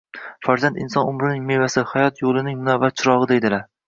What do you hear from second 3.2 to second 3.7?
deydilar